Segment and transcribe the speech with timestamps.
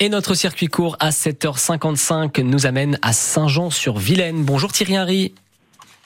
[0.00, 4.44] Et notre circuit court à 7h55 nous amène à Saint-Jean-sur-Vilaine.
[4.44, 5.34] Bonjour Thierry Henry.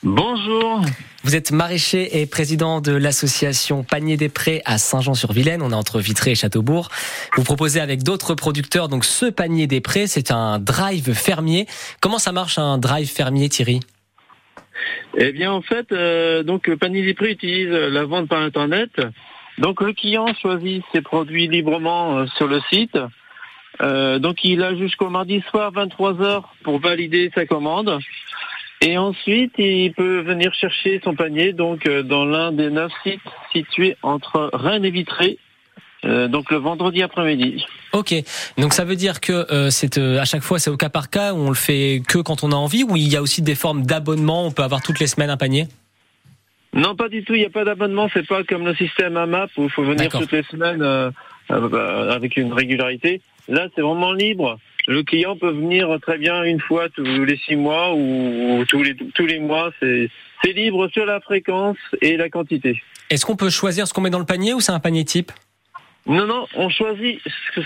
[0.03, 0.81] Bonjour.
[1.25, 5.61] Vous êtes maraîcher et président de l'association Panier des Prés à Saint-Jean-sur-Vilaine.
[5.61, 6.89] On est entre Vitré et Châteaubourg.
[7.37, 10.07] Vous proposez avec d'autres producteurs donc ce Panier des Prés.
[10.07, 11.67] C'est un drive fermier.
[12.01, 13.81] Comment ça marche un drive fermier, Thierry?
[15.19, 18.89] Eh bien, en fait, euh, donc Panier des Prés utilise la vente par internet.
[19.59, 22.97] Donc le client choisit ses produits librement euh, sur le site.
[23.81, 27.99] Euh, donc il a jusqu'au mardi soir 23h pour valider sa commande.
[28.85, 33.21] Et ensuite, il peut venir chercher son panier donc euh, dans l'un des neuf sites
[33.53, 35.39] situés entre Rennes et Vitré,
[36.05, 37.65] euh, donc le vendredi après-midi.
[37.93, 38.13] Ok,
[38.59, 41.33] donc ça veut dire que euh, c'est à chaque fois c'est au cas par cas,
[41.33, 43.87] on le fait que quand on a envie, ou il y a aussi des formes
[43.87, 45.69] d'abonnement, on peut avoir toutes les semaines un panier?
[46.75, 47.35] Non, pas du tout.
[47.35, 48.09] Il n'y a pas d'abonnement.
[48.13, 50.83] C'est pas comme le système AMAP où il faut venir toutes les semaines
[51.51, 53.21] avec une régularité.
[53.49, 54.59] Là, c'est vraiment libre.
[54.89, 58.97] Le client peut venir très bien une fois tous les six mois ou tous les
[58.97, 59.71] tous les mois.
[59.81, 62.83] C'est libre sur la fréquence et la quantité.
[63.11, 65.31] Est-ce qu'on peut choisir ce qu'on met dans le panier ou c'est un panier type?
[66.07, 67.21] Non, non, on choisit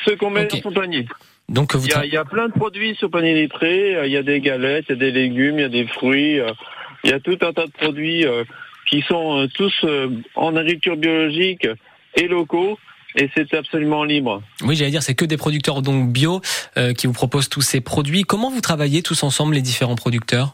[0.05, 1.07] ce qu'on met dans son panier.
[1.49, 3.97] Donc il, y a, il y, a, plein de produits sur panier lettré.
[4.05, 6.41] Il y a des galettes, il y a des légumes, il y a des fruits.
[6.41, 6.51] Euh,
[7.05, 8.45] il y a tout un tas de produits euh,
[8.87, 9.87] qui sont euh, tous
[10.35, 11.69] en agriculture biologique
[12.17, 12.79] et locaux
[13.17, 14.43] et c'est absolument libre.
[14.63, 16.41] Oui, j'allais dire, c'est que des producteurs donc bio
[16.77, 18.23] euh, qui vous proposent tous ces produits.
[18.23, 20.53] Comment vous travaillez tous ensemble, les différents producteurs?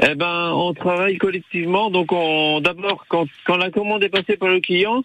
[0.00, 1.90] Eh ben, on travaille collectivement.
[1.90, 5.02] Donc, on, d'abord, quand, quand la commande est passée par le client,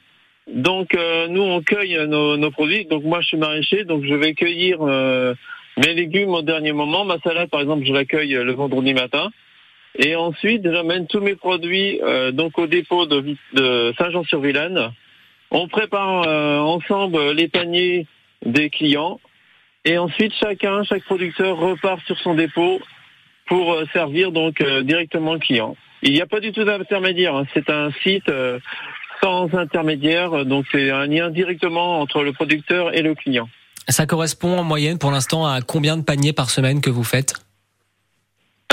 [0.48, 2.86] donc euh, nous on cueille nos, nos, produits.
[2.86, 5.34] Donc moi, je suis maraîcher, donc je vais cueillir euh,
[5.78, 7.06] mes légumes au dernier moment.
[7.06, 9.32] Ma salade, par exemple, je la cueille le vendredi matin.
[9.98, 12.00] Et ensuite, j'amène tous mes produits
[12.34, 14.92] donc au dépôt de, de Saint-Jean-sur-Vilaine
[15.54, 18.08] on prépare euh, ensemble les paniers
[18.46, 19.20] des clients
[19.86, 22.82] et ensuite chacun, chaque producteur repart sur son dépôt
[23.46, 25.78] pour euh, servir donc euh, directement le client.
[26.02, 27.36] Il n'y a pas du tout d'intermédiaire.
[27.36, 27.46] Hein.
[27.54, 28.30] C'est un site
[29.22, 33.48] sans intermédiaire, donc c'est un lien directement entre le producteur et le client.
[33.88, 37.43] Ça correspond en moyenne pour l'instant à combien de paniers par semaine que vous faites?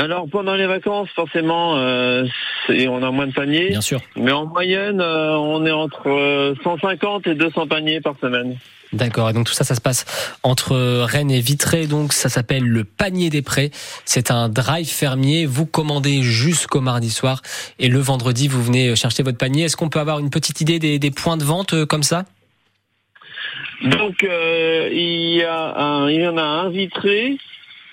[0.00, 2.24] Alors pendant les vacances, forcément, euh,
[2.68, 3.68] on a moins de paniers.
[3.68, 4.00] Bien sûr.
[4.16, 8.56] Mais en moyenne, euh, on est entre 150 euh, et 200 paniers par semaine.
[8.94, 9.28] D'accord.
[9.28, 11.86] Et donc tout ça, ça se passe entre Rennes et Vitré.
[11.86, 13.70] Donc ça s'appelle le panier des prés.
[14.06, 15.44] C'est un drive fermier.
[15.44, 17.42] Vous commandez jusqu'au mardi soir
[17.78, 19.64] et le vendredi, vous venez chercher votre panier.
[19.64, 22.24] Est-ce qu'on peut avoir une petite idée des, des points de vente comme ça?
[23.82, 27.36] Donc il y a un, il y en a un Vitré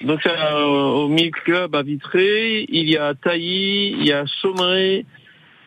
[0.01, 5.05] donc euh, au Mille Club à Vitré, il y a Tailly, il y a Chaumeray,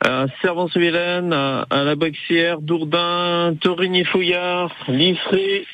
[0.04, 5.66] à Servance-Vilaine, à, La Boxière, Dourdin, Torigny-Fouillard, Liffré.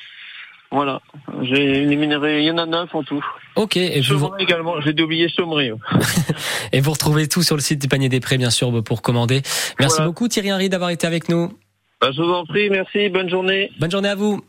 [0.71, 1.01] Voilà,
[1.43, 3.25] j'ai énuméré, il y en a neuf en tout.
[3.55, 3.77] Ok.
[3.77, 4.33] Et vous...
[4.39, 5.73] également, j'ai oublié Chaumeray.
[6.73, 9.43] et vous retrouvez tout sur le site du panier des prêts, bien sûr, pour commander.
[9.79, 11.53] Merci beaucoup Thierry Henry d'avoir été avec nous.
[12.01, 13.71] Bah, je vous en prie, merci, bonne journée.
[13.79, 14.43] Bonne journée à vous.